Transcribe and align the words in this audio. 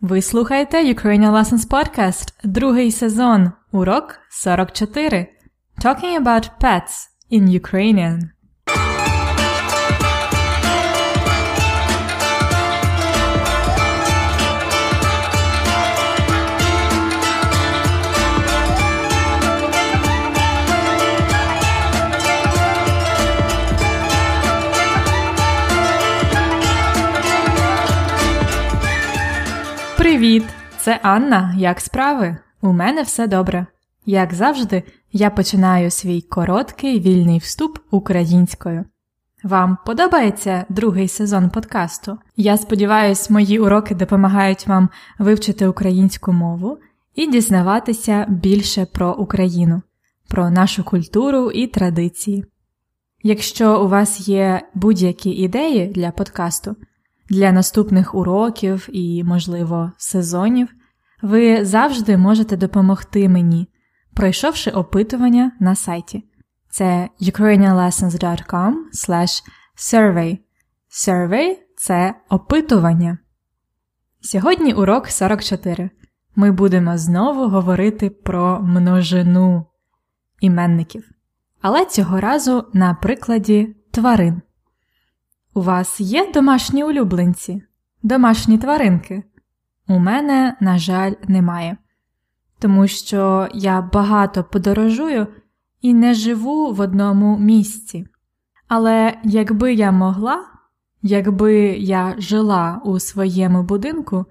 Ви 0.00 0.22
слухаєте 0.22 0.94
Ukrainian 0.94 1.32
Lessons 1.32 1.68
Podcast, 1.68 2.32
другий 2.44 2.90
сезон, 2.90 3.52
урок 3.72 4.18
44. 4.30 5.26
Talking 5.84 6.22
about 6.22 6.50
pets 6.60 7.08
in 7.30 7.60
Ukrainian. 7.60 8.20
Привіт! 30.18 30.44
Це 30.78 31.00
Анна. 31.02 31.54
Як 31.58 31.80
справи? 31.80 32.36
У 32.60 32.72
мене 32.72 33.02
все 33.02 33.26
добре. 33.26 33.66
Як 34.06 34.34
завжди, 34.34 34.82
я 35.12 35.30
починаю 35.30 35.90
свій 35.90 36.20
короткий 36.20 37.00
вільний 37.00 37.38
вступ 37.38 37.78
українською. 37.90 38.84
Вам 39.44 39.78
подобається 39.86 40.64
другий 40.68 41.08
сезон 41.08 41.50
подкасту? 41.50 42.18
Я 42.36 42.56
сподіваюся, 42.56 43.32
мої 43.32 43.58
уроки 43.58 43.94
допомагають 43.94 44.66
вам 44.66 44.88
вивчити 45.18 45.68
українську 45.68 46.32
мову 46.32 46.78
і 47.14 47.26
дізнаватися 47.26 48.26
більше 48.28 48.86
про 48.86 49.14
Україну, 49.14 49.82
про 50.28 50.50
нашу 50.50 50.84
культуру 50.84 51.50
і 51.50 51.66
традиції. 51.66 52.44
Якщо 53.22 53.84
у 53.84 53.88
вас 53.88 54.28
є 54.28 54.62
будь-які 54.74 55.30
ідеї 55.30 55.86
для 55.86 56.10
подкасту, 56.10 56.76
для 57.28 57.52
наступних 57.52 58.14
уроків 58.14 58.88
і, 58.92 59.24
можливо, 59.24 59.92
сезонів, 59.96 60.68
ви 61.22 61.64
завжди 61.64 62.16
можете 62.16 62.56
допомогти 62.56 63.28
мені, 63.28 63.68
пройшовши 64.14 64.70
опитування 64.70 65.52
на 65.60 65.74
сайті. 65.74 66.24
Це 66.70 67.08
ukrainianlessons.com 67.20 68.72
survey. 69.76 70.38
Survey– 70.90 71.56
це 71.76 72.14
опитування. 72.28 73.18
Сьогодні 74.20 74.72
урок 74.72 75.08
44. 75.08 75.90
Ми 76.36 76.52
будемо 76.52 76.98
знову 76.98 77.48
говорити 77.48 78.10
про 78.10 78.60
множину 78.60 79.66
іменників. 80.40 81.10
Але 81.60 81.84
цього 81.84 82.20
разу 82.20 82.64
на 82.72 82.94
прикладі 82.94 83.76
тварин. 83.90 84.42
У 85.58 85.62
вас 85.62 86.00
є 86.00 86.32
домашні 86.34 86.84
улюбленці, 86.84 87.62
домашні 88.02 88.58
тваринки? 88.58 89.22
У 89.88 89.98
мене, 89.98 90.56
на 90.60 90.78
жаль, 90.78 91.12
немає. 91.28 91.76
Тому 92.58 92.86
що 92.86 93.48
я 93.54 93.82
багато 93.82 94.44
подорожую 94.44 95.26
і 95.80 95.94
не 95.94 96.14
живу 96.14 96.72
в 96.72 96.80
одному 96.80 97.38
місці. 97.38 98.06
Але 98.68 99.18
якби 99.24 99.74
я 99.74 99.92
могла, 99.92 100.44
якби 101.02 101.54
я 101.78 102.14
жила 102.18 102.80
у 102.84 103.00
своєму 103.00 103.62
будинку, 103.62 104.26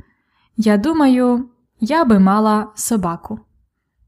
я 0.58 0.78
думаю, 0.78 1.50
я 1.80 2.05
би 2.05 2.20
мала 2.20 2.72
собаку. 2.75 3.39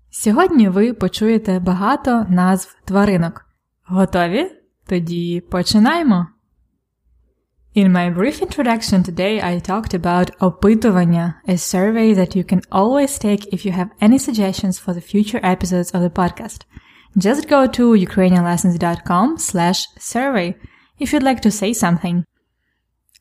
Сьогодні 0.10 0.70
ви 0.70 0.94
почуєте 0.94 1.60
багато 1.60 2.26
назв 2.30 2.78
тваринок. 2.86 3.46
Готові? 3.86 4.52
Тоді 4.88 5.42
починаємо! 5.42 6.28
In 7.75 7.91
my 7.91 8.09
brief 8.09 8.41
introduction 8.41 9.03
today, 9.03 9.43
I 9.43 9.59
talked 9.59 9.95
about 9.95 10.31
опитування, 10.39 11.35
a 11.49 11.59
survey 11.59 12.15
that 12.15 12.37
you 12.37 12.45
can 12.45 12.63
always 12.71 13.19
take 13.19 13.53
if 13.53 13.67
you 13.67 13.73
have 13.73 13.91
any 14.01 14.17
suggestions 14.17 14.79
for 14.79 14.95
the 14.95 15.01
future 15.01 15.41
episodes 15.43 15.91
of 15.91 16.01
the 16.01 16.09
podcast. 16.09 16.61
Just 17.19 17.49
go 17.49 17.67
to 17.67 17.95
ukrainianlessons.com 17.95 19.39
slash 19.39 19.89
survey 19.99 20.55
if 21.01 21.13
you'd 21.13 21.25
like 21.25 21.41
to 21.41 21.51
say 21.51 21.73
something. 21.73 22.25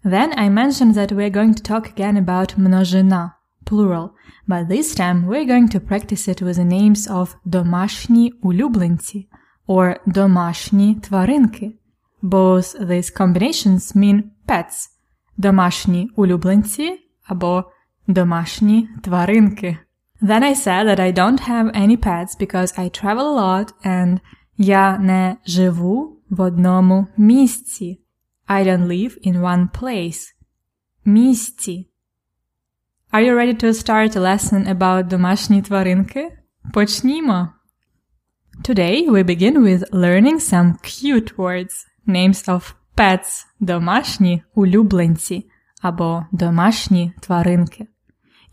Then 0.04 0.38
I 0.38 0.50
mentioned 0.50 0.94
that 0.94 1.12
we're 1.12 1.32
going 1.32 1.56
to 1.56 1.64
talk 1.64 1.90
again 1.90 2.16
about 2.16 2.56
множина, 2.56 3.34
plural, 3.66 4.14
but 4.48 4.70
this 4.70 4.94
time 4.94 5.26
we're 5.26 5.46
going 5.46 5.70
to 5.70 5.80
practice 5.80 6.28
it 6.28 6.44
with 6.44 6.58
the 6.58 6.64
names 6.64 7.08
of 7.08 7.36
домашні 7.46 8.32
улюбленці 8.44 9.28
or 9.68 9.96
домашні 10.06 10.96
тваринки. 10.96 11.74
Both 12.22 12.80
these 12.80 13.10
combinations 13.10 13.96
mean 13.96 14.24
pets – 14.46 15.38
домашні 15.38 16.10
улюбленці 16.16 17.00
або 17.26 17.64
домашні 18.08 18.90
тваринки. 19.02 19.78
Then 20.22 20.44
I 20.44 20.56
said 20.56 20.88
that 20.88 21.00
I 21.00 21.12
don't 21.12 21.42
have 21.50 21.72
any 21.76 21.98
pets 21.98 22.38
because 22.40 22.80
I 22.80 22.90
travel 22.90 23.28
a 23.28 23.38
lot 23.46 23.74
and 23.86 24.20
я 24.58 24.98
не 24.98 25.38
живу 25.46 26.18
в 26.30 26.42
одному 26.42 27.08
місці. 27.18 28.00
I 28.48 28.64
don't 28.64 28.88
live 28.88 29.18
in 29.28 29.42
one 29.42 29.70
place. 29.82 30.36
Місці. 31.06 31.90
Are 33.12 33.22
you 33.22 33.36
ready 33.36 33.54
to 33.64 33.74
start 33.74 34.16
a 34.16 34.20
lesson 34.20 34.68
about 34.78 35.08
домашні 35.08 35.62
тваринки? 35.62 36.38
Почнімо! 36.74 37.50
Today 38.64 39.10
we 39.10 39.24
begin 39.24 39.64
with 39.64 39.84
learning 39.92 40.40
some 40.40 40.78
cute 40.84 41.38
words, 41.38 41.86
names 42.08 42.50
of 42.50 42.74
pets – 42.96 43.60
домашні 43.60 44.44
улюбленці 44.56 45.50
або 45.82 46.26
домашні 46.32 47.14
тваринки. 47.20 47.88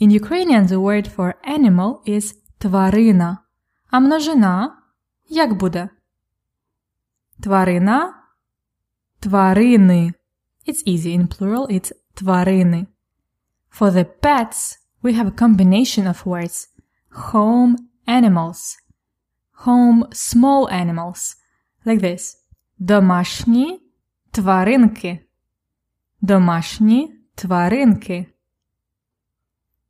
In 0.01 0.21
Ukrainian 0.21 0.67
the 0.67 0.79
word 0.79 1.17
for 1.17 1.35
animal 1.59 2.09
is 2.09 2.35
тварина, 2.59 3.39
а 3.91 4.01
множина 4.01 4.77
як 5.29 5.55
буде? 5.55 5.89
Тварина 7.41 8.15
тварини. 9.21 10.13
It's 10.69 10.83
easy 10.87 11.19
in 11.19 11.27
plural, 11.27 11.67
it's 11.71 11.93
тварини. 12.15 12.87
For 13.79 13.91
the 13.91 14.05
pets, 14.05 14.79
we 15.03 15.13
have 15.13 15.29
a 15.29 15.41
combination 15.45 16.07
of 16.07 16.27
words. 16.27 16.69
Home 17.33 17.77
animals. 18.07 18.77
Home 19.67 20.05
small 20.13 20.69
animals. 20.69 21.37
Like 21.87 22.01
this. 22.01 22.37
Домашні 22.80 23.82
тваринки. 24.32 25.20
Домашні 26.22 27.16
тваринки. 27.36 28.26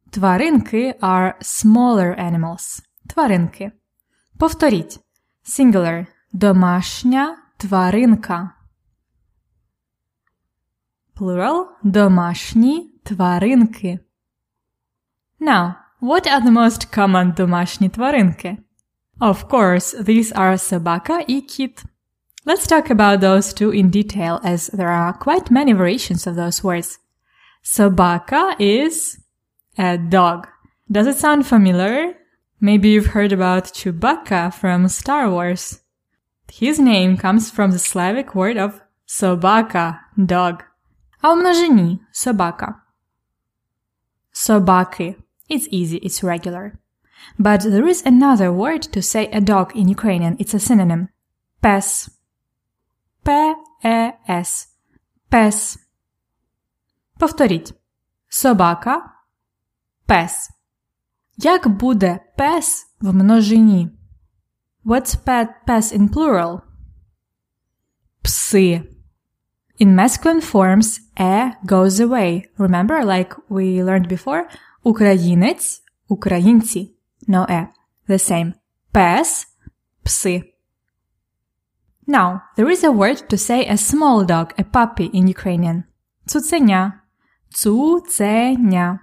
Тваринки 0.10 0.94
are 1.02 1.34
smaller 1.42 2.20
animals. 2.20 2.82
Тваринки. 3.08 3.72
Повторіть. 4.40 5.00
Singular. 5.44 6.06
Домашня 6.32 7.38
тваринка. 7.58 8.52
Plural. 11.16 11.66
Домашні 11.84 13.00
тваринки. 13.04 14.00
Now, 15.40 15.74
what 16.02 16.28
are 16.28 16.42
the 16.42 16.52
most 16.52 16.98
common 16.98 17.36
домашні 17.36 17.90
тваринки? 17.90 18.58
Of 19.20 19.48
course, 19.48 20.04
these 20.04 20.34
are 20.34 20.58
собака 20.58 21.20
і 21.28 21.42
кіт. 21.42 21.84
Let's 22.47 22.67
talk 22.67 22.89
about 22.89 23.21
those 23.21 23.53
two 23.53 23.71
in 23.71 23.91
detail 23.91 24.41
as 24.43 24.69
there 24.69 24.89
are 24.89 25.13
quite 25.13 25.51
many 25.51 25.73
variations 25.73 26.27
of 26.27 26.37
those 26.37 26.65
words. 26.65 26.99
Собака 27.63 28.57
is 28.59 29.19
a 29.77 29.99
dog. 29.99 30.49
Does 30.91 31.07
it 31.07 31.19
sound 31.19 31.47
familiar? 31.47 32.15
Maybe 32.61 32.89
you've 32.89 33.15
heard 33.15 33.33
about 33.33 33.73
Chewbacca 33.73 34.53
from 34.55 34.89
Star 34.89 35.31
Wars. 35.31 35.81
His 36.51 36.79
name 36.79 37.17
comes 37.17 37.51
from 37.51 37.71
the 37.71 37.79
Slavic 37.79 38.35
word 38.35 38.57
of 38.57 38.81
собака, 39.07 40.01
dog. 40.17 40.63
А 41.23 41.33
у 41.33 41.37
множині 41.37 42.01
собака. 42.13 42.75
Собаки. 44.33 45.17
It's 45.51 45.69
easy, 45.71 45.99
it's 45.99 46.23
regular. 46.23 46.79
But 47.39 47.63
there 47.63 47.87
is 47.87 48.03
another 48.07 48.51
word 48.53 48.83
to 48.93 49.03
say 49.03 49.29
a 49.33 49.41
dog 49.41 49.77
in 49.77 49.89
Ukrainian. 49.89 50.37
It's 50.39 50.55
a 50.55 50.59
synonym. 50.59 51.09
Pes. 51.63 52.11
P-E-S. 53.26 54.68
Пес. 55.30 55.78
Повторіть. 57.20 57.74
Собака. 58.28 59.12
Пес. 60.06 60.50
Як 61.38 61.68
буде 61.68 62.20
пес 62.38 62.88
в 63.02 63.14
множині? 63.14 63.90
What's 64.86 65.18
pet 65.26 65.48
pes 65.68 65.98
in 65.98 66.10
plural? 66.10 66.62
Пси. 68.22 68.82
In 69.80 69.96
masculine 69.96 70.42
forms, 70.42 71.00
e 71.18 71.52
goes 71.66 72.00
away. 72.00 72.46
Remember, 72.58 73.04
like 73.04 73.36
we 73.50 73.84
learned 73.84 74.08
before, 74.08 74.44
українець, 74.84 75.84
українці. 76.08 76.96
No 77.28 77.52
e. 77.52 77.68
The 78.08 78.32
same. 78.32 78.54
Пес, 78.92 79.48
пси. 80.04 80.55
Now, 82.07 82.43
there 82.57 82.69
is 82.69 82.83
a 82.83 82.93
word 82.93 83.29
to 83.29 83.37
say 83.39 83.67
a 83.67 83.77
small 83.77 84.25
dog, 84.25 84.53
a 84.59 84.65
puppy 84.65 85.07
in 85.07 85.29
Ukrainian. 85.29 85.85
Цуценя. 86.27 87.03
Цуценя. 87.55 89.01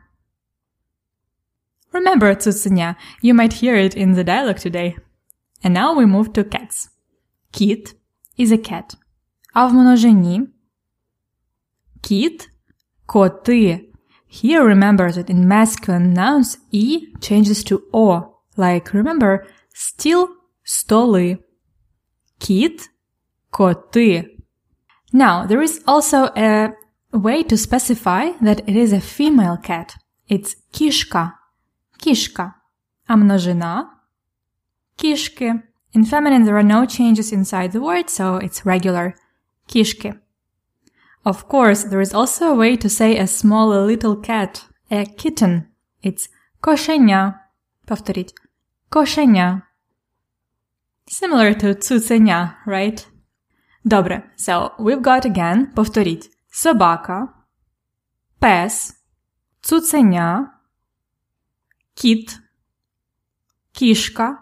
Remember 1.94 2.36
цуценя. 2.36 2.96
You 3.22 3.34
might 3.34 3.54
hear 3.54 3.76
it 3.76 3.96
in 3.96 4.14
the 4.14 4.24
dialogue 4.24 4.60
today. 4.60 4.98
And 5.64 5.74
now 5.74 5.94
we 5.94 6.06
move 6.06 6.34
to 6.34 6.44
cats. 6.44 6.90
Kit 7.52 7.94
is 8.38 8.52
a 8.52 8.58
cat. 8.58 8.96
А 9.54 9.68
в 9.68 9.74
множині 9.74 10.48
кіт – 12.02 13.06
коти. 13.06 13.84
Here 14.30 14.64
remember 14.64 15.12
that 15.12 15.30
in 15.30 15.48
masculine 15.48 16.14
nouns 16.14 16.58
e 16.72 17.08
changes 17.22 17.64
to 17.64 17.82
o. 17.94 18.34
Like 18.58 18.92
remember 18.94 19.46
стіл – 19.74 20.64
столи. 20.64 21.38
Кіт – 22.38 22.91
коти. 23.52 24.38
Now, 25.14 25.46
there 25.46 25.62
is 25.62 25.82
also 25.88 26.30
a 26.36 26.74
way 27.12 27.44
to 27.44 27.58
specify 27.58 28.32
that 28.42 28.62
it 28.68 28.76
is 28.76 28.94
a 28.94 29.00
female 29.00 29.58
cat. 29.58 29.96
It's 30.30 30.56
кішка. 30.72 31.34
Кішка. 31.98 32.54
А 33.08 33.16
множина – 33.16 34.96
кішки. 34.96 35.54
In 35.96 36.06
feminine, 36.06 36.46
there 36.46 36.58
are 36.58 36.64
no 36.64 36.86
changes 36.86 37.32
inside 37.32 37.72
the 37.72 37.82
word, 37.82 38.10
so 38.10 38.38
it's 38.38 38.66
regular. 38.66 39.14
Кішки. 39.68 40.14
Of 41.26 41.48
course, 41.48 41.84
there 41.84 42.02
is 42.02 42.14
also 42.14 42.52
a 42.52 42.56
way 42.56 42.78
to 42.78 42.90
say 42.90 43.18
a 43.18 43.28
small 43.28 43.68
little 43.70 44.16
cat, 44.16 44.66
a 44.92 45.06
kitten. 45.06 45.64
It's 46.04 46.30
кошеня. 46.62 47.40
Повторіть. 47.86 48.34
Кошеня. 48.90 49.62
Similar 51.08 51.54
to 51.64 51.74
цуценя, 51.74 52.58
right? 52.66 53.08
Добре, 53.85 54.23
so 54.39 54.77
we've 54.79 55.03
got 55.03 55.27
again, 55.27 55.67
повторіть. 55.75 56.31
Собака, 56.51 57.29
пес, 58.39 58.97
цуценя, 59.61 60.53
кіт, 61.95 62.41
кішка, 63.73 64.39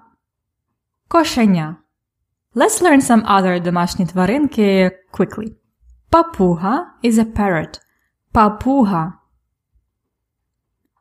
кошеня. 1.09 1.77
Let's 2.55 2.83
learn 2.83 3.01
some 3.01 3.27
other 3.27 3.63
домашні 3.63 4.07
тваринки 4.07 4.99
quickly. 5.13 5.55
Папуга 6.11 6.87
is 7.05 7.19
a 7.19 7.25
parrot. 7.25 7.81
Папуга. 8.33 9.13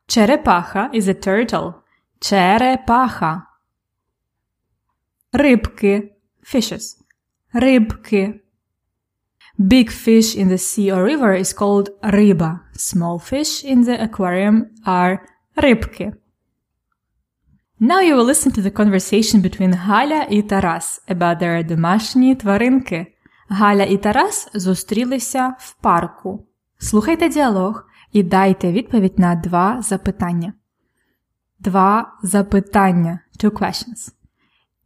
Черепаха 0.08 0.90
is 0.94 1.08
a 1.08 1.14
turtle. 1.14 1.74
Черепаха. 2.20 3.48
Рибки 5.34 6.16
fishes. 6.44 6.99
Рибки. 7.54 8.42
Big 9.60 9.90
fish 9.90 10.36
in 10.36 10.50
the 10.50 10.58
sea 10.58 10.92
or 10.92 11.04
river 11.04 11.34
is 11.34 11.52
called 11.54 11.90
риба. 12.04 12.62
Small 12.78 13.20
fish 13.20 13.64
in 13.64 13.84
the 13.84 13.98
aquarium 14.02 14.68
are 14.86 15.20
рибки. 15.56 16.14
Now 17.80 18.02
you 18.02 18.16
will 18.16 18.26
listen 18.26 18.52
to 18.52 18.62
the 18.62 18.72
conversation 18.72 19.42
between 19.42 19.74
Галя 19.74 20.28
і 20.30 20.42
Тарас 20.42 21.02
about 21.08 21.42
their 21.42 21.68
домашні 21.68 22.36
тваринки. 22.36 23.08
Галя 23.50 23.84
і 23.84 23.98
Тарас 23.98 24.50
зустрілися 24.54 25.56
в 25.60 25.74
парку. 25.82 26.48
Слухайте 26.78 27.30
діалог 27.30 27.86
і 28.12 28.24
дайте 28.24 28.72
відповідь 28.72 29.20
на 29.20 29.36
два 29.36 29.82
запитання. 29.82 30.54
Два 31.60 32.14
запитання. 32.24 33.20
Two 33.40 33.50
questions. 33.50 34.14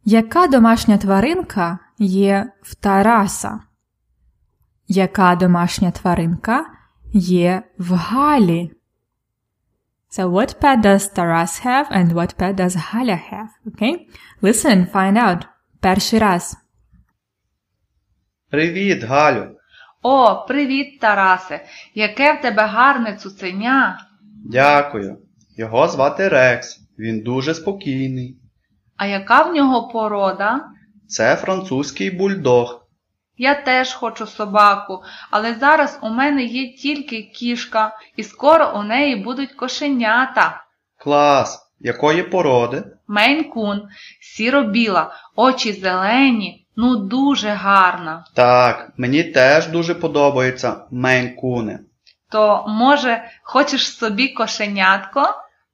Яка 0.04 0.46
домашня 0.46 0.98
тваринка 0.98 1.78
є 1.98 2.52
в 2.62 2.74
Тараса? 2.74 3.60
Яка 4.88 5.34
домашня 5.34 5.90
тваринка 5.90 6.66
є 7.12 7.62
в 7.78 7.94
Галі? 7.94 8.72
So 10.18 10.30
what 10.30 10.60
pet 10.60 10.80
does 10.80 11.08
Taras 11.18 11.66
have 11.66 11.88
and 11.90 12.12
what 12.12 12.36
pet 12.36 12.54
does 12.54 12.76
Галя 12.76 13.18
have? 13.32 13.48
Okay? 13.66 14.06
Listen 14.42 14.70
and 14.70 14.92
find 14.92 15.18
out. 15.18 15.46
Перший 15.80 16.18
раз. 16.18 16.56
Привіт, 18.50 19.02
Галю. 19.02 19.56
О, 20.02 20.44
привіт, 20.48 21.00
Тарасе! 21.00 21.64
Яке 21.94 22.32
в 22.32 22.40
тебе 22.40 22.66
гарне 22.66 23.16
цуценя! 23.16 23.98
Дякую. 24.44 25.18
Його 25.56 25.88
звати 25.88 26.28
Рекс. 26.28 26.80
Він 26.98 27.20
дуже 27.20 27.54
спокійний. 27.54 28.38
А 28.96 29.06
яка 29.06 29.42
в 29.42 29.54
нього 29.54 29.88
порода? 29.88 30.60
Це 31.08 31.36
французький 31.36 32.10
бульдог. 32.10 32.80
Я 33.36 33.54
теж 33.54 33.94
хочу 33.94 34.26
собаку, 34.26 35.02
але 35.30 35.54
зараз 35.54 35.98
у 36.02 36.08
мене 36.08 36.44
є 36.44 36.72
тільки 36.72 37.22
кішка, 37.22 37.96
і 38.16 38.22
скоро 38.22 38.72
у 38.76 38.82
неї 38.82 39.16
будуть 39.16 39.52
кошенята. 39.52 40.64
Клас. 40.98 41.64
Якої 41.80 42.22
породи? 42.22 42.84
Мейн-кун, 43.08 43.80
сіро-біла, 44.20 45.14
очі 45.36 45.72
зелені, 45.72 46.66
ну 46.76 46.96
дуже 46.96 47.48
гарна. 47.48 48.24
Так, 48.34 48.92
мені 48.96 49.22
теж 49.24 49.66
дуже 49.66 49.94
подобаються 49.94 50.76
мейн-куни. 50.92 51.78
То, 52.30 52.64
може, 52.68 53.24
хочеш 53.42 53.96
собі 53.96 54.28
кошенятко? 54.28 55.22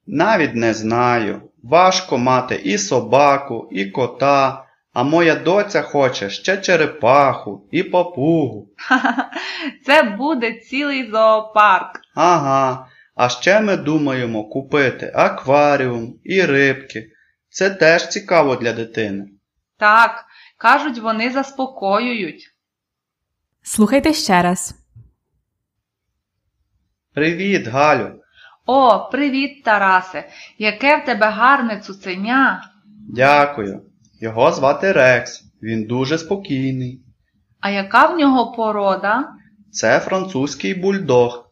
Навіть 0.07 0.55
не 0.55 0.75
знаю. 0.75 1.43
Важко 1.63 2.19
мати 2.19 2.55
і 2.55 2.79
собаку, 2.79 3.69
і 3.73 3.87
кота, 3.87 4.65
а 4.93 5.03
моя 5.03 5.35
доця 5.35 5.83
хоче 5.83 6.31
ще 6.31 6.57
черепаху 6.57 7.69
і 7.71 7.83
папугу. 7.83 8.69
Це 9.87 10.03
буде 10.03 10.53
цілий 10.53 11.11
зоопарк. 11.11 12.01
Ага. 12.15 12.87
А 13.15 13.29
ще 13.29 13.61
ми 13.61 13.77
думаємо 13.77 14.45
купити 14.45 15.13
акваріум 15.15 16.15
і 16.25 16.43
рибки. 16.43 17.13
Це 17.49 17.71
теж 17.71 18.09
цікаво 18.09 18.57
для 18.57 18.73
дитини. 18.73 19.29
Так, 19.77 20.25
кажуть, 20.57 20.99
вони 20.99 21.31
заспокоюють. 21.31 22.55
Слухайте 23.63 24.13
ще 24.13 24.43
раз. 24.43 24.75
Привіт, 27.15 27.67
Галю. 27.67 28.21
О, 28.67 29.09
привіт, 29.11 29.65
Тарасе! 29.65 30.29
Яке 30.59 30.97
в 30.97 31.05
тебе 31.05 31.31
гарне 31.31 31.81
цуценя! 31.81 32.71
Дякую. 33.09 33.90
Його 34.21 34.53
звати 34.53 34.93
Рекс. 34.93 35.45
Він 35.63 35.85
дуже 35.85 36.19
спокійний. 36.19 37.01
А 37.61 37.71
яка 37.71 38.07
в 38.07 38.19
нього 38.19 38.53
порода? 38.53 39.29
Це 39.73 40.01
французький 40.01 40.75
бульдог. 40.75 41.47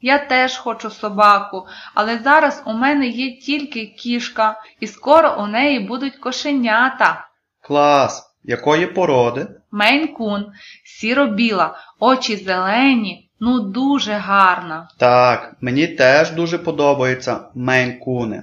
Я 0.00 0.18
теж 0.18 0.56
хочу 0.56 0.90
собаку, 0.90 1.66
але 1.94 2.18
зараз 2.18 2.62
у 2.66 2.72
мене 2.72 3.06
є 3.06 3.36
тільки 3.36 3.86
кішка, 3.86 4.60
і 4.80 4.86
скоро 4.86 5.36
у 5.38 5.46
неї 5.46 5.80
будуть 5.80 6.16
кошенята. 6.16 7.28
Клас. 7.60 8.26
Якої 8.44 8.86
породи? 8.86 9.48
Мейн-кун, 9.72 10.44
сіро-біла, 10.84 11.74
очі 11.98 12.36
зелені, 12.36 13.30
ну 13.40 13.60
дуже 13.60 14.12
гарна. 14.12 14.88
Так, 14.98 15.56
мені 15.60 15.86
теж 15.86 16.30
дуже 16.30 16.58
подобаються 16.58 17.40
мейн-куни. 17.56 18.42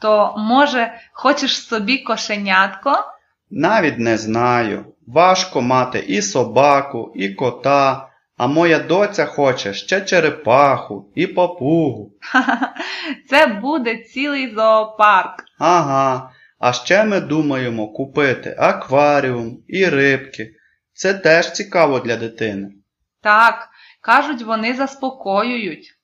То, 0.00 0.34
може, 0.38 0.94
хочеш 1.12 1.66
собі 1.66 1.98
кошенятко? 1.98 3.04
Навіть 3.50 3.98
не 3.98 4.18
знаю. 4.18 4.84
Важко 5.06 5.62
мати 5.62 5.98
і 5.98 6.22
собаку, 6.22 7.12
і 7.14 7.28
кота, 7.28 8.08
а 8.36 8.46
моя 8.46 8.78
доця 8.78 9.26
хоче 9.26 9.74
ще 9.74 10.00
черепаху 10.00 11.08
і 11.14 11.26
папугу. 11.26 12.12
Ха-ха, 12.20 12.74
це 13.30 13.46
буде 13.46 13.96
цілий 13.96 14.54
зоопарк. 14.54 15.44
Ага. 15.58 16.30
А 16.58 16.72
ще 16.72 17.04
ми 17.04 17.20
думаємо 17.20 17.88
купити 17.88 18.56
акваріум 18.58 19.58
і 19.68 19.86
рибки. 19.86 20.50
Це 20.92 21.14
теж 21.14 21.52
цікаво 21.52 22.00
для 22.00 22.16
дитини. 22.16 22.72
Так, 23.20 23.68
кажуть, 24.00 24.42
вони 24.42 24.74
заспокоюють. 24.74 25.98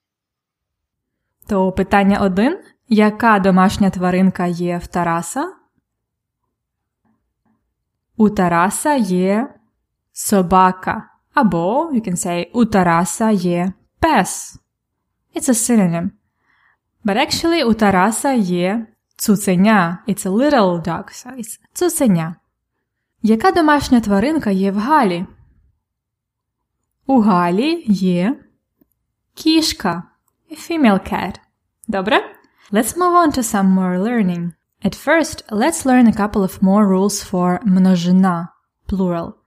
То 1.48 1.72
питання 1.72 2.18
один. 2.18 2.58
Яка 2.88 3.38
домашня 3.38 3.90
тваринка 3.90 4.46
є 4.46 4.78
в 4.78 4.86
Тараса? 4.86 5.61
У 8.16 8.30
Тараса 8.30 8.94
є 8.94 9.54
собака. 10.12 11.08
Або, 11.34 11.90
you 11.92 12.08
can 12.08 12.26
say, 12.26 12.50
у 12.52 12.64
Тараса 12.64 13.30
є 13.30 13.72
пес. 13.98 14.58
It's 15.36 15.48
a 15.48 15.54
synonym. 15.54 16.10
But 17.04 17.16
actually, 17.16 17.64
у 17.64 17.74
Тараса 17.74 18.32
є 18.32 18.86
цуценя. 19.16 19.98
It's 20.08 20.26
a 20.26 20.30
little 20.30 20.86
dog, 20.86 21.04
so 21.04 21.36
it's 21.36 21.60
цуценя. 21.72 22.36
Яка 23.22 23.50
домашня 23.50 24.00
тваринка 24.00 24.50
є 24.50 24.72
в 24.72 24.78
Галі? 24.78 25.26
У 27.06 27.20
Галі 27.20 27.84
є 27.86 28.40
кішка. 29.34 30.02
A 30.50 30.70
female 30.70 31.12
cat. 31.12 31.40
Добре? 31.88 32.36
Let's 32.72 32.96
move 32.96 33.14
on 33.26 33.38
to 33.38 33.42
some 33.42 33.74
more 33.74 33.98
learning. 33.98 34.52
At 34.83 34.95
first, 34.95 35.43
let's 35.51 35.85
learn 35.85 36.07
a 36.07 36.13
couple 36.13 36.43
of 36.43 36.61
more 36.61 36.87
rules 36.87 37.23
for 37.23 37.59
множина, 37.65 38.49
plural. 38.87 39.37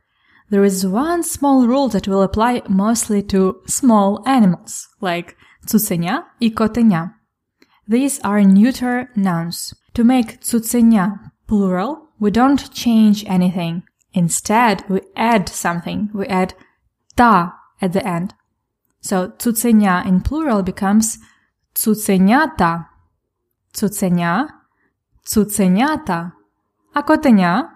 There 0.50 0.64
is 0.64 0.84
one 0.84 1.22
small 1.22 1.66
rule 1.66 1.88
that 1.88 2.08
will 2.08 2.22
apply 2.22 2.62
mostly 2.68 3.22
to 3.24 3.62
small 3.66 4.22
animals, 4.26 4.88
like 5.00 5.36
цуценя 5.66 6.24
і 6.40 6.50
котеня. 6.50 7.10
These 7.88 8.20
are 8.24 8.42
neuter 8.42 9.08
nouns. 9.16 9.74
To 9.94 10.04
make 10.04 10.40
цуценя 10.40 11.30
plural, 11.46 12.08
we 12.18 12.30
don't 12.30 12.72
change 12.72 13.24
anything. 13.26 13.82
Instead, 14.12 14.84
we 14.88 15.00
add 15.16 15.48
something. 15.48 16.10
We 16.12 16.26
add 16.26 16.54
та 17.16 17.52
at 17.80 17.92
the 17.92 18.04
end. 18.06 18.34
So 19.00 19.28
цуценя 19.38 20.04
in 20.06 20.20
plural 20.20 20.62
becomes 20.62 21.18
цуценята, 21.74 22.86
цуценя, 23.72 24.48
цуценята. 25.25 26.31
А 26.93 27.01
котеня? 27.01 27.69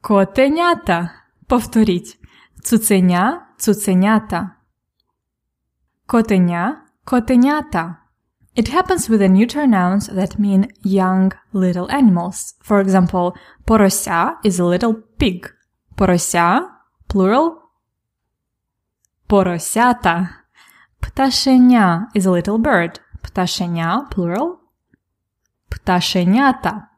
Котенята. 0.00 1.10
Повторіть. 1.46 2.18
Цуценя, 2.62 3.46
цуценята. 3.58 4.50
Котеня, 6.06 6.82
котенята. 7.04 7.96
It 8.56 8.68
happens 8.68 9.08
with 9.08 9.20
the 9.20 9.28
neuter 9.28 9.66
nouns 9.66 10.08
that 10.08 10.38
mean 10.38 10.68
young 10.82 11.32
little 11.52 11.88
animals. 11.90 12.54
For 12.60 12.80
example, 12.80 13.36
порося 13.66 14.36
is 14.44 14.58
a 14.58 14.64
little 14.64 14.94
pig. 15.18 15.46
Порося, 15.96 16.68
plural. 17.08 17.46
Поросята. 19.28 20.30
Пташеня 21.00 22.08
is 22.14 22.26
a 22.26 22.30
little 22.30 22.58
bird. 22.58 22.98
Пташеня, 23.22 24.08
plural. 24.10 24.58
Пташенята. 25.68 26.88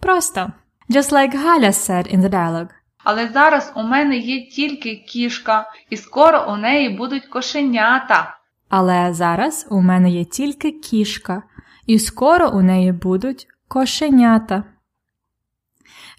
Просто. 0.00 0.52
Just 0.90 1.12
like 1.12 1.34
Галя 1.34 1.72
said 1.72 2.14
in 2.14 2.20
the 2.20 2.28
dialogue. 2.28 2.70
Але 3.04 3.28
зараз 3.28 3.72
у 3.76 3.82
мене 3.82 4.16
є 4.16 4.46
тільки 4.46 4.96
кішка, 4.96 5.70
і 5.90 5.96
скоро 5.96 6.46
у 6.48 6.56
неї 6.56 6.88
будуть 6.88 7.26
кошенята. 7.26 8.38
Але 8.68 9.14
зараз 9.14 9.66
у 9.70 9.80
мене 9.80 10.10
є 10.10 10.24
тільки 10.24 10.72
кішка, 10.72 11.42
і 11.86 11.98
скоро 11.98 12.50
у 12.50 12.62
неї 12.62 12.92
будуть 12.92 13.46
кошенята. 13.68 14.64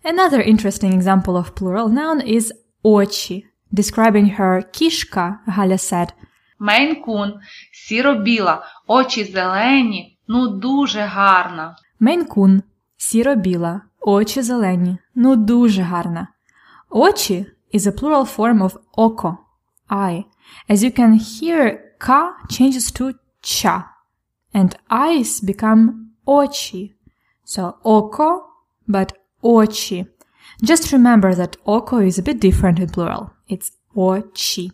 Another 0.03 0.49
interesting 0.53 0.93
example 1.01 1.33
of 1.33 1.51
plural 1.51 1.89
noun 1.89 2.35
is 2.35 2.51
очі. 2.83 3.45
Describing 3.71 4.39
her 4.39 4.71
кішка, 4.71 5.39
Галя 5.45 5.75
said, 5.75 6.09
Мейн-кун, 6.59 7.33
сіро-біла, 7.73 8.65
очі 8.87 9.23
зелені, 9.23 10.14
ну 10.28 10.48
дуже 10.48 11.00
гарна. 11.00 11.76
Мейн-кун, 12.00 12.62
сіро-біла, 12.96 13.80
очі 14.00 14.42
зелені, 14.42 14.98
ну 15.14 15.36
дуже 15.36 15.82
гарна. 15.82 16.28
Очі 16.90 17.46
is 17.74 17.86
a 17.86 17.92
plural 17.92 18.36
form 18.36 18.62
of 18.62 18.76
око, 18.96 19.38
eye. 19.88 20.24
As 20.68 20.82
you 20.82 20.90
can 20.98 21.12
hear, 21.14 21.78
ka 21.98 22.32
changes 22.48 22.90
to 22.92 23.12
cha, 23.42 23.84
and 24.54 24.74
eyes 24.90 25.44
become 25.44 25.92
очі. 26.24 26.94
So 27.44 27.72
око, 27.82 28.44
but 28.88 29.12
очі. 29.42 30.06
Just 30.62 30.92
remember 30.92 31.34
that 31.34 31.56
око 31.64 31.96
is 32.00 32.18
a 32.18 32.22
bit 32.22 32.40
different 32.40 32.78
in 32.78 32.88
plural. 32.90 33.26
It's 33.50 33.72
очі. 33.94 34.72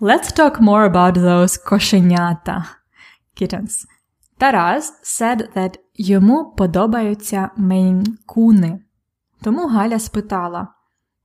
Let's 0.00 0.32
talk 0.32 0.60
more 0.60 0.84
about 0.84 1.14
those 1.14 1.56
кошенята, 1.56 2.64
kittens. 3.36 3.86
Тарас 4.39 4.93
said 5.03 5.53
that 5.53 5.79
йому 5.93 6.53
подобаються 6.57 7.49
мейнкуни. 7.57 8.79
Тому 9.41 9.67
Галя 9.67 9.99
спитала, 9.99 10.67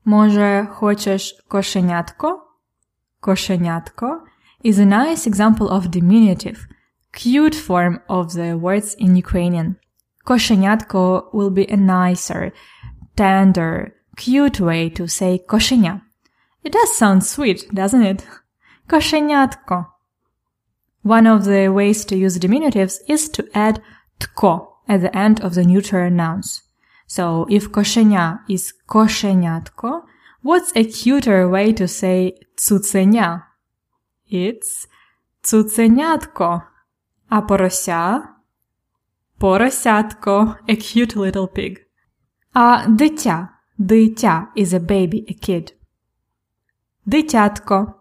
може, 0.05 0.69
хочеш 0.71 1.35
кошенятко? 1.49 2.41
Кошенятко 3.21 4.21
is 4.65 4.79
a 4.79 4.87
nice 4.87 5.27
example 5.27 5.69
of 5.69 5.91
diminutive, 5.91 6.59
cute 7.13 7.55
form 7.55 8.01
of 8.09 8.33
the 8.33 8.59
words 8.59 8.97
in 8.99 9.15
Ukrainian. 9.17 9.77
Кошенятко 10.27 11.31
will 11.33 11.51
be 11.51 11.67
a 11.71 11.77
nicer, 11.77 12.53
tender, 13.17 13.93
cute 14.17 14.61
way 14.61 14.91
to 14.91 15.07
say 15.07 15.39
кошеня. 15.49 16.01
It 16.65 16.73
does 16.73 16.93
sound 16.99 17.23
sweet, 17.23 17.61
doesn't 17.73 18.03
it? 18.03 18.27
Кошенятко. 18.89 19.94
One 21.04 21.28
of 21.28 21.46
the 21.46 21.70
ways 21.70 22.06
to 22.06 22.18
use 22.18 22.38
diminutives 22.38 23.00
is 23.08 23.30
to 23.30 23.48
add 23.54 23.82
tko 24.20 24.68
at 24.88 25.02
the 25.02 25.16
end 25.16 25.42
of 25.42 25.56
the 25.56 25.64
neuter 25.64 26.10
nouns. 26.10 26.62
So 27.08 27.46
if 27.50 27.72
кошеня 27.72 28.40
is 28.50 28.74
кошенятко, 28.88 30.04
what's 30.44 30.72
a 30.76 30.84
cuter 30.84 31.50
way 31.50 31.74
to 31.74 31.88
say 31.88 32.36
цуценя? 32.58 33.44
It's 34.30 34.88
цуценятко. 35.44 36.64
А 37.30 37.42
порося? 37.42 38.36
Поросятко, 39.40 40.58
a 40.68 40.76
cute 40.76 41.16
little 41.16 41.48
pig. 41.48 41.80
А 42.54 42.86
дитя, 42.88 43.50
дитя 43.78 44.50
is 44.56 44.74
a 44.74 44.80
baby, 44.80 45.26
a 45.30 45.34
kid. 45.34 45.72
Дитятко. 47.08 47.96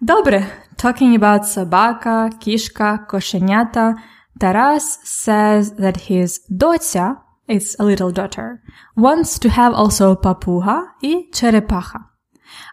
Добре, 0.00 0.46
talking 0.76 1.18
about 1.18 1.44
собака, 1.44 2.30
кішка, 2.40 2.98
кошенята, 2.98 3.94
Taras 4.40 4.98
says 5.04 5.62
that 5.80 6.10
his 6.10 6.38
доця, 6.50 7.16
it's 7.48 7.74
a 7.80 7.84
little 7.84 8.12
daughter, 8.12 8.60
wants 8.96 9.38
to 9.38 9.48
have 9.58 9.74
also 9.74 10.16
папуга 10.16 10.82
і 11.02 11.30
черепаха. 11.32 12.00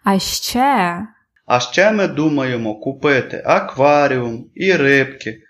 А 0.04 0.20
ще 0.20 1.08
А 1.46 1.60
ще 1.60 1.92
ми 1.92 2.08
думаємо 2.08 2.76
купити 2.76 3.44
акваріум 3.46 4.50
і 4.56 4.74
рибки. 4.74 5.42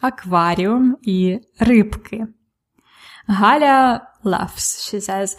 акваріум 0.00 0.96
і 1.02 1.40
рибки. 1.60 2.26
Галя 3.26 4.00
laughs. 4.24 4.94
She 4.94 5.00
says, 5.10 5.38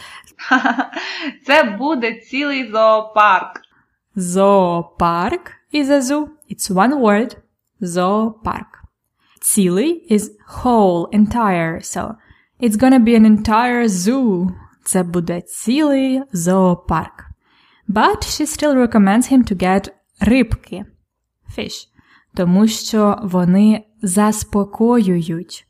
Це 1.45 1.63
буде 1.63 2.13
цілий 2.13 2.71
зоопарк. 2.71 3.61
Зоопарк 4.15 5.51
is 5.72 5.90
a 5.90 6.00
zoo. 6.00 6.28
It's 6.50 6.70
one 6.70 7.00
word. 7.00 7.36
Зоопарк. 7.80 8.84
Цілий 9.40 10.06
is 10.10 10.30
whole, 10.48 11.08
entire. 11.12 11.80
So 11.80 12.14
it's 12.60 12.76
gonna 12.76 13.00
be 13.00 13.14
an 13.16 13.26
entire 13.26 13.88
zoo. 13.88 14.50
Це 14.84 15.02
буде 15.02 15.40
цілий 15.40 16.22
зоопарк. 16.32 17.24
But 17.88 18.18
she 18.18 18.46
still 18.46 18.74
recommends 18.74 19.32
him 19.32 19.52
to 19.52 19.62
get 19.62 19.88
рибки. 20.20 20.84
Fish. 21.58 21.88
Тому 22.34 22.66
що 22.66 23.18
вони 23.22 23.84
заспокоюють. 24.02 25.66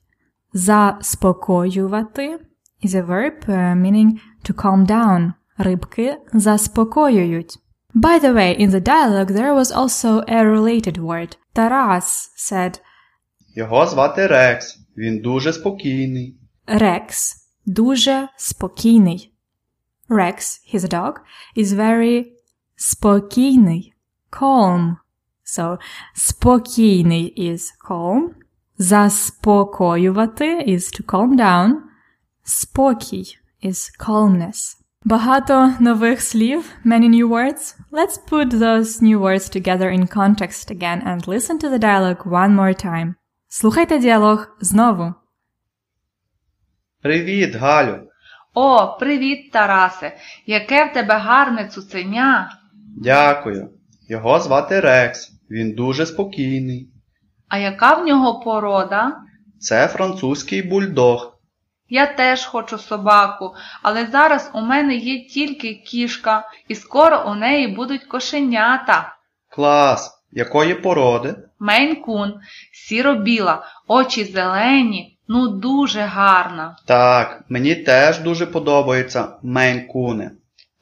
Заспокоювати 0.53 2.39
is 2.85 2.95
a 2.95 3.03
verb 3.03 3.49
uh, 3.49 3.75
meaning 3.75 4.21
to 4.45 4.53
calm 4.53 4.87
down. 4.87 5.33
Рибки 5.59 6.17
заспокоюють. 6.33 7.59
By 7.95 8.19
the 8.19 8.33
way, 8.35 8.57
in 8.59 8.71
the 8.71 8.81
dialogue 8.81 9.33
there 9.33 9.55
was 9.55 9.71
also 9.71 10.23
a 10.29 10.45
related 10.45 10.97
word. 10.99 11.37
Taras 11.55 12.31
said 12.37 12.81
Його 13.55 13.87
звати 13.87 14.27
Рекс. 14.27 14.79
Він 14.97 15.19
дуже 15.19 15.53
спокійний. 15.53 16.37
Rex 16.67 17.35
дуже 17.67 18.29
спокійний. 18.37 19.33
Rex, 20.09 20.61
his 20.75 20.89
dog, 20.89 21.15
is 21.57 21.73
very 21.73 22.27
спокійний. 22.77 23.95
Calm. 24.31 24.97
So, 25.45 25.79
спокійний 26.15 27.51
is 27.51 27.61
calm. 27.89 28.29
Заспокоювати 28.79 30.65
is 30.69 30.81
to 30.81 31.03
calm 31.05 31.39
down. 31.39 31.71
Спокій 32.43 33.39
is 33.63 33.91
calmness. 33.99 34.78
Багато 35.06 35.74
нових 35.80 36.22
слів, 36.22 36.72
many 36.86 37.10
new 37.10 37.28
words. 37.30 37.76
Let's 37.92 38.30
put 38.32 38.52
those 38.52 39.02
new 39.02 39.20
words 39.20 39.50
together 39.50 39.90
in 39.90 40.08
context 40.08 40.72
again 40.72 41.08
and 41.08 41.28
listen 41.28 41.58
to 41.60 41.70
the 41.70 41.80
dialogue 41.80 42.24
one 42.26 42.56
more 42.56 42.86
time. 42.86 43.14
Слухайте 43.48 44.00
діалог 44.00 44.58
знову. 44.62 45.14
Привіт, 47.02 47.56
Галю. 47.56 48.00
О, 48.54 48.98
привіт, 49.00 49.52
Тарасе! 49.52 50.18
Яке 50.46 50.86
в 50.86 50.94
тебе 50.94 51.18
гарне 51.18 51.68
цуценя! 51.68 52.52
Дякую. 52.98 53.70
Його 54.10 54.40
звати 54.40 54.80
Рекс. 54.80 55.32
Він 55.52 55.76
дуже 55.76 56.06
спокійний. 56.06 56.90
А 57.48 57.58
яка 57.58 57.94
в 57.96 58.06
нього 58.06 58.40
порода? 58.40 59.18
Це 59.60 59.88
французький 59.88 60.62
бульдог. 60.62 61.39
Я 61.90 62.06
теж 62.06 62.46
хочу 62.46 62.78
собаку, 62.78 63.56
але 63.82 64.06
зараз 64.06 64.52
у 64.54 64.62
мене 64.62 64.96
є 64.96 65.26
тільки 65.26 65.74
кішка, 65.74 66.44
і 66.68 66.76
скоро 66.76 67.24
у 67.28 67.36
неї 67.36 67.68
будуть 67.68 68.04
кошенята. 68.04 69.16
Клас. 69.50 70.20
Якої 70.32 70.74
породи? 70.74 71.36
Мейн-кун, 71.60 72.34
сіро-біла, 72.74 73.64
очі 73.88 74.24
зелені, 74.24 75.18
ну 75.28 75.48
дуже 75.48 76.02
гарна. 76.02 76.76
Так, 76.86 77.44
мені 77.50 77.76
теж 77.76 78.20
дуже 78.20 78.46
подобаються 78.46 79.28
мейн-куни. 79.44 80.30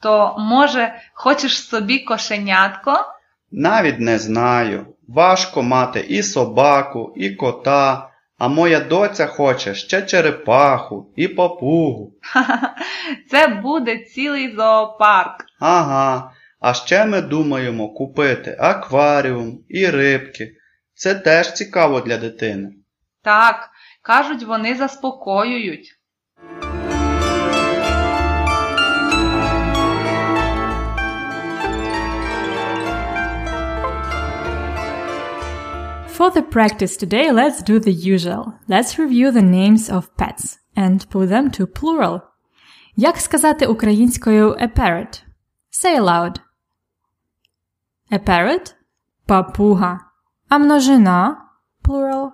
То, 0.02 0.36
може, 0.38 0.94
хочеш 1.14 1.68
собі 1.68 1.98
кошенятко? 1.98 3.04
Навіть 3.50 4.00
не 4.00 4.18
знаю. 4.18 4.86
Важко 5.08 5.62
мати 5.62 6.00
і 6.00 6.22
собаку, 6.22 7.12
і 7.16 7.30
кота, 7.30 8.07
а 8.38 8.48
моя 8.48 8.80
доця 8.80 9.26
хоче 9.26 9.74
ще 9.74 10.02
черепаху 10.02 11.12
і 11.16 11.28
папугу. 11.28 12.14
Ха-ха, 12.22 12.74
Це 13.30 13.48
буде 13.48 13.98
цілий 13.98 14.56
зоопарк. 14.56 15.44
Ага, 15.60 16.32
а 16.60 16.74
ще 16.74 17.04
ми 17.04 17.20
думаємо 17.20 17.88
купити 17.88 18.56
акваріум 18.60 19.64
і 19.68 19.86
рибки. 19.86 20.52
Це 20.94 21.14
теж 21.14 21.52
цікаво 21.52 22.00
для 22.00 22.16
дитини. 22.16 22.72
Так, 23.22 23.70
кажуть, 24.02 24.42
вони 24.42 24.74
заспокоюють. 24.74 25.97
For 36.17 36.29
the 36.29 36.41
practice 36.41 36.95
today, 36.95 37.31
let's 37.31 37.63
do 37.63 37.79
the 37.79 37.91
usual. 37.91 38.53
Let's 38.67 38.99
review 38.99 39.31
the 39.31 39.41
names 39.41 39.89
of 39.89 40.15
pets 40.15 40.59
and 40.75 41.09
put 41.09 41.29
them 41.29 41.51
to 41.51 41.65
plural. 41.65 42.21
Як 42.95 43.17
сказати 43.17 43.67
українською 43.67 44.49
a 44.49 44.67
parrot? 44.67 45.23
Say 45.71 45.99
aloud. 45.99 46.39
A 48.11 48.19
parrot – 48.19 49.25
папуга. 49.25 49.99
А 50.49 50.57
множина – 50.57 51.83
plural. 51.83 52.31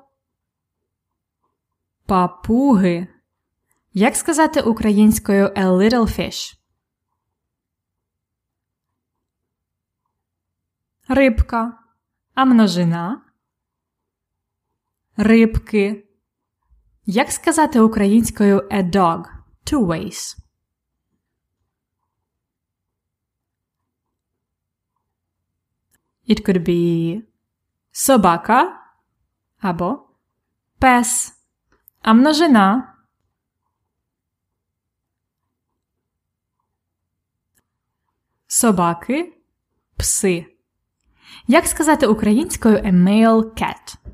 Папуги. 2.06 3.08
Як 3.94 4.16
сказати 4.16 4.62
українською 4.62 5.48
a 5.48 5.66
little 5.66 6.20
fish? 6.20 6.56
Рибка. 11.08 11.78
А 12.34 12.46
множина – 12.46 13.23
Рибки. 15.17 16.09
Як 17.07 17.33
сказати 17.33 17.81
українською 17.81 18.59
a 18.59 18.91
dog? 18.91 19.25
Two 19.67 19.87
ways. 19.87 20.37
It 26.29 26.49
could 26.49 26.69
be 26.69 27.23
собака 27.93 28.81
або 29.59 30.09
пес. 30.79 31.33
А 32.03 32.13
множина 32.13 32.95
собаки, 38.47 39.43
пси. 39.97 40.47
Як 41.47 41.67
сказати 41.67 42.07
українською 42.07 42.77
a 42.77 42.93
male 42.93 43.43
cat? 43.43 44.14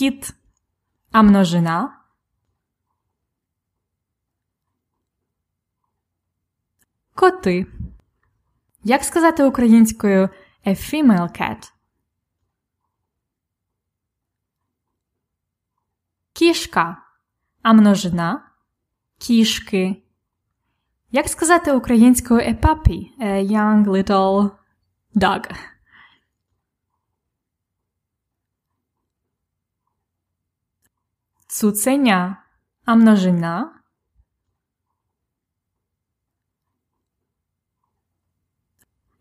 Кіт. 0.00 0.34
А 1.12 1.22
множина 1.22 2.00
Коти. 7.14 7.66
Як 8.84 9.04
сказати 9.04 9.44
українською 9.44 10.28
a 10.66 10.68
female 10.68 11.40
cat? 11.40 11.72
Кішка. 16.32 17.02
А 17.62 17.72
множина 17.72 18.50
кішки. 19.18 20.02
Як 21.10 21.28
сказати 21.28 21.72
українською 21.72 22.40
a 22.40 22.60
puppy? 22.60 23.18
A 23.20 23.50
young 23.50 23.84
little 23.84 24.50
dog. 25.14 25.54
Цуценя. 31.60 32.42
А 32.86 32.94
множина 32.94 33.82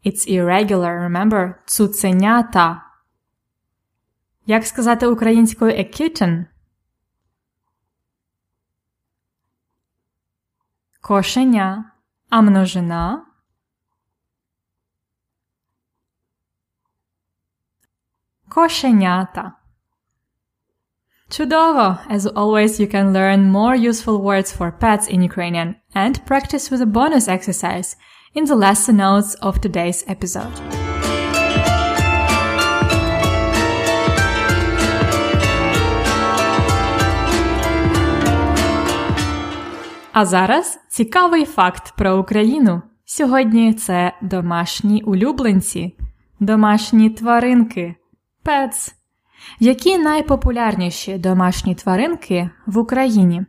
It's 0.06 0.25
irregular, 0.25 1.10
remember? 1.10 1.56
Цуценята. 1.65 2.86
Як 4.45 4.65
сказати 4.65 5.08
українською 5.08 5.71
a 5.71 6.02
kitten? 6.02 6.45
Кошеня. 11.02 11.91
А 12.30 12.41
множина 12.41 13.25
Кошенята. 18.49 19.59
Чудово! 21.30 22.00
As 22.10 22.26
always, 22.26 22.80
you 22.80 22.88
can 22.88 23.13
learn 23.13 23.52
more 23.52 23.76
useful 23.76 24.20
words 24.20 24.52
for 24.52 24.72
pets 24.72 25.08
in 25.08 25.22
Ukrainian 25.22 25.76
and 25.94 26.26
practice 26.26 26.72
with 26.72 26.82
a 26.82 26.88
bonus 26.88 27.28
exercise 27.28 27.96
in 28.34 28.46
the 28.46 28.56
lesson 28.56 28.98
notes 28.98 29.36
of 29.36 29.60
today's 29.60 30.04
episode. 30.08 30.56
А 40.12 40.26
зараз 40.26 40.80
цікавий 40.89 41.46
факт 41.46 41.94
про 41.98 42.20
Україну. 42.20 42.82
Сьогодні 43.06 43.74
це 43.74 44.13
домашні 44.22 45.02
улюбленці, 45.02 45.98
домашні 46.39 47.10
тваринки, 47.10 47.96
pets. 48.46 48.98
Які 49.60 49.97
найпопулярніші 49.97 51.17
домашні 51.17 51.75
тваринки 51.75 52.49
в 52.65 52.78
Україні? 52.78 53.45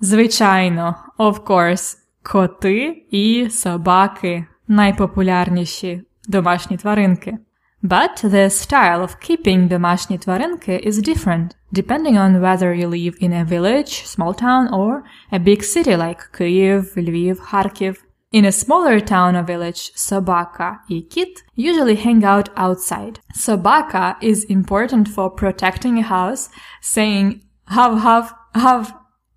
Звичайно, 0.00 0.94
of 1.18 1.40
course, 1.40 1.96
коти 2.22 3.06
і 3.10 3.50
собаки 3.50 4.46
найпопулярніші 4.68 6.02
домашні 6.28 6.76
тваринки. 6.76 7.38
But 7.82 8.24
the 8.24 8.50
style 8.50 9.02
of 9.02 9.16
keeping 9.24 9.68
домашні 9.68 10.18
тваринки 10.18 10.82
is 10.86 10.92
different, 10.92 11.50
depending 11.72 12.18
on 12.18 12.40
whether 12.40 12.74
you 12.74 12.88
live 12.88 13.16
in 13.22 13.32
a 13.32 13.44
village, 13.44 14.04
small 14.04 14.34
town, 14.34 14.68
or 14.72 15.02
a 15.32 15.38
big 15.38 15.62
city 15.62 15.96
like 15.96 16.20
Kyiv, 16.38 16.94
Lviv, 16.96 17.36
Kharkiv. 17.50 17.94
In 18.31 18.43
a 18.43 18.51
smaller 18.51 18.99
town 18.99 19.35
or 19.35 19.43
village, 19.43 19.91
собака 19.95 20.79
и 20.89 21.01
кит 21.01 21.43
usually 21.55 21.95
hang 21.95 22.23
out 22.25 22.49
outside. 22.57 23.19
Собака 23.33 24.17
is 24.21 24.43
important 24.45 25.07
for 25.07 25.29
protecting 25.29 25.99
a 25.99 26.01
house, 26.01 26.49
saying 26.81 27.41
hav 27.67 27.99
hav 27.99 28.33
hav 28.53 28.93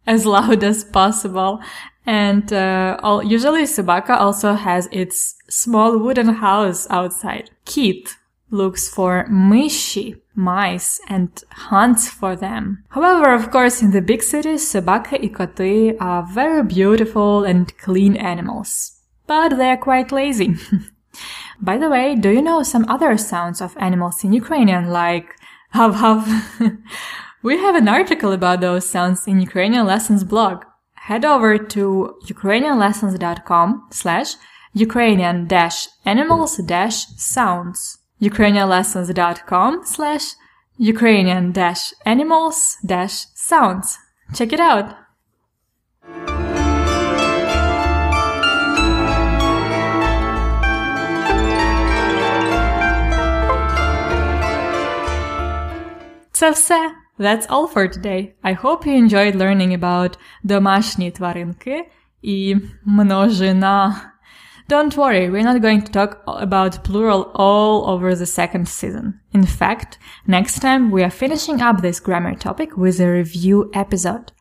as 0.07 0.27
loud 0.27 0.65
as 0.65 0.83
possible. 0.83 1.61
And 2.07 2.53
uh, 2.53 2.99
all, 3.03 3.23
usually 3.23 3.65
собака 3.65 4.19
also 4.19 4.55
has 4.55 4.89
its 4.91 5.37
small 5.49 5.99
wooden 5.99 6.29
house 6.29 6.87
outside. 6.91 7.51
Kit 7.67 8.17
looks 8.53 8.89
for 8.89 9.27
myshi, 9.29 10.21
mice, 10.35 11.01
and 11.09 11.43
hunts 11.51 12.09
for 12.09 12.37
them. 12.37 12.85
However, 12.91 13.33
of 13.35 13.51
course, 13.51 13.83
in 13.83 13.91
the 13.91 14.01
big 14.01 14.23
cities, 14.23 14.67
собака 14.67 15.17
и 15.17 15.29
коты 15.29 15.97
are 16.01 16.23
very 16.23 16.63
beautiful 16.63 17.45
and 17.45 17.77
clean 17.79 18.17
animals. 18.17 18.93
But 19.27 19.57
they're 19.57 19.77
quite 19.77 20.13
lazy. 20.13 20.57
By 21.61 21.77
the 21.77 21.91
way, 21.91 22.15
do 22.15 22.31
you 22.31 22.41
know 22.41 22.63
some 22.63 22.87
other 22.89 23.17
sounds 23.19 23.61
of 23.61 23.77
animals 23.79 24.23
in 24.25 24.33
Ukrainian, 24.33 24.91
like 24.91 25.35
hav 25.71 25.97
hav? 25.97 26.27
we 27.43 27.59
have 27.59 27.75
an 27.75 27.89
article 27.89 28.33
about 28.33 28.61
those 28.61 28.89
sounds 28.89 29.27
in 29.27 29.41
Ukrainian 29.41 29.85
Lessons 29.87 30.23
blog. 30.25 30.65
Head 30.95 31.25
over 31.25 31.59
to 31.59 32.15
ukrainianlessons.com 32.27 33.89
slash 33.91 34.37
Ukrainian 34.73 35.49
dash 38.23 38.33
animals 38.33 38.93
dash 38.95 39.07
sounds. 39.07 39.13
ukrainianlessons.com 39.13 39.81
slash 39.85 40.35
Ukrainian 40.79 41.53
dash 41.53 41.95
animals 42.05 42.77
dash 42.85 43.27
sounds. 43.35 43.99
Check 44.35 44.53
it 44.53 44.61
out! 44.61 44.95
Це 56.33 56.51
все. 56.51 56.95
That's 57.19 57.47
all 57.49 57.67
for 57.67 57.89
today. 57.89 58.35
I 58.45 58.53
hope 58.53 58.87
you 58.87 58.95
enjoyed 58.95 59.35
learning 59.35 59.81
about 59.81 60.19
домашні 60.43 61.11
тваринки 61.11 61.91
і 62.23 62.57
множина. 62.85 63.95
don't 64.70 64.96
worry, 64.96 65.30
we're 65.30 65.44
not 65.44 65.62
going 65.62 65.82
to 65.82 65.92
talk 65.92 66.24
about 66.26 66.84
plural 66.86 67.32
all 67.36 67.90
over 67.90 68.16
the 68.16 68.26
second 68.26 68.70
season. 68.70 69.20
In 69.34 69.46
fact, 69.46 69.98
next 70.26 70.60
time 70.60 70.90
we 70.90 71.04
are 71.04 71.10
finishing 71.10 71.62
up 71.62 71.82
this 71.82 72.00
grammar 72.00 72.36
topic 72.36 72.78
with 72.78 73.00
a 73.02 73.12
review 73.12 73.70
episode. 73.74 74.32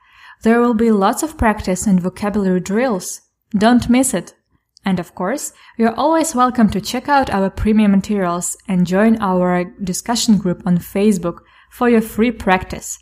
There 0.42 0.60
will 0.60 0.74
be 0.74 0.92
lots 0.92 1.22
of 1.22 1.36
practice 1.36 1.86
and 1.86 2.00
vocabulary 2.00 2.60
drills. 2.60 3.22
Don't 3.50 3.90
miss 3.90 4.14
it. 4.14 4.34
And 4.84 5.00
of 5.00 5.14
course, 5.14 5.52
you're 5.76 5.94
always 5.94 6.34
welcome 6.34 6.68
to 6.70 6.80
check 6.80 7.08
out 7.08 7.30
our 7.30 7.50
premium 7.50 7.90
materials 7.90 8.56
and 8.68 8.86
join 8.86 9.20
our 9.20 9.64
discussion 9.82 10.38
group 10.38 10.62
on 10.66 10.78
Facebook 10.78 11.38
for 11.70 11.88
your 11.88 12.00
free 12.00 12.30
practice. 12.30 12.98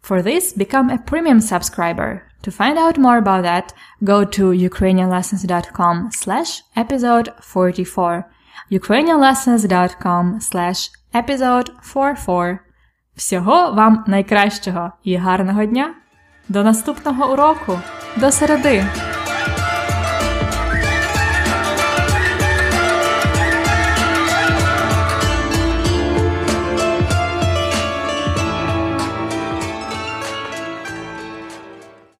For 0.00 0.22
this, 0.22 0.52
become 0.52 0.90
a 0.90 0.98
premium 0.98 1.40
subscriber. 1.40 2.29
To 2.42 2.50
find 2.50 2.78
out 2.78 2.98
more 2.98 3.18
about 3.18 3.42
that, 3.42 3.72
go 4.02 4.24
to 4.24 4.52
ukrainianlessons.com 4.52 6.10
slash 6.10 6.62
episode 6.74 7.32
44. 7.40 8.24
ukrainianlessons.com 8.70 10.40
slash 10.40 10.90
episode 11.14 11.70
44. 11.82 12.58
Всього 13.16 13.72
вам 13.72 14.04
найкращого 14.06 14.92
і 15.04 15.16
гарного 15.16 15.64
дня! 15.64 15.94
До 16.48 16.62
наступного 16.64 17.32
уроку! 17.32 17.78
До 18.16 18.30
середи! 18.32 18.84